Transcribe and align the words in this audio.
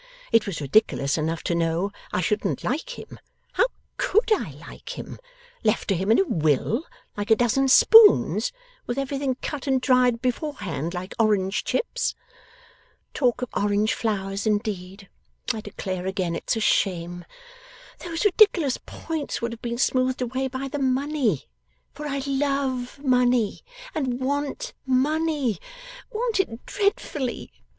It 0.31 0.47
was 0.47 0.59
ridiculous 0.61 1.15
enough 1.15 1.43
to 1.43 1.53
know 1.53 1.91
I 2.11 2.21
shouldn't 2.21 2.63
like 2.63 2.97
him 2.97 3.19
how 3.53 3.67
COULD 3.97 4.31
I 4.31 4.51
like 4.67 4.97
him, 4.97 5.19
left 5.63 5.87
to 5.89 5.95
him 5.95 6.09
in 6.11 6.17
a 6.17 6.23
will, 6.25 6.87
like 7.15 7.29
a 7.29 7.35
dozen 7.35 7.65
of 7.65 7.71
spoons, 7.71 8.51
with 8.87 8.97
everything 8.97 9.35
cut 9.43 9.67
and 9.67 9.79
dried 9.79 10.19
beforehand, 10.19 10.95
like 10.95 11.13
orange 11.19 11.63
chips. 11.63 12.15
Talk 13.13 13.43
of 13.43 13.49
orange 13.53 13.93
flowers 13.93 14.47
indeed! 14.47 15.07
I 15.53 15.61
declare 15.61 16.07
again 16.07 16.35
it's 16.35 16.55
a 16.57 16.61
shame! 16.61 17.23
Those 17.99 18.25
ridiculous 18.25 18.79
points 18.83 19.39
would 19.39 19.51
have 19.51 19.61
been 19.61 19.77
smoothed 19.77 20.23
away 20.23 20.47
by 20.47 20.67
the 20.67 20.79
money, 20.79 21.47
for 21.93 22.07
I 22.07 22.23
love 22.25 22.97
money, 23.03 23.61
and 23.93 24.19
want 24.19 24.73
money 24.87 25.59
want 26.11 26.39
it 26.39 26.65
dreadfully. 26.65 27.51